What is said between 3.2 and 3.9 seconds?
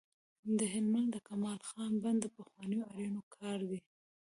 کار دی